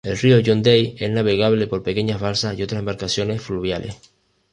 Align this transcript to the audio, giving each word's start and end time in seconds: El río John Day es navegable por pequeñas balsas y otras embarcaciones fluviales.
El 0.03 0.17
río 0.17 0.41
John 0.43 0.63
Day 0.63 0.95
es 0.97 1.11
navegable 1.11 1.67
por 1.67 1.83
pequeñas 1.83 2.19
balsas 2.19 2.57
y 2.57 2.63
otras 2.63 2.79
embarcaciones 2.79 3.39
fluviales. 3.39 3.97